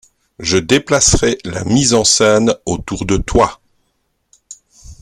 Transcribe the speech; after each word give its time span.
Je 0.39 0.57
déplacerai 0.57 1.37
la 1.45 1.63
mise 1.63 1.93
en 1.93 2.03
scène 2.03 2.55
autour 2.65 3.05
de 3.05 3.17
toi. 3.17 3.61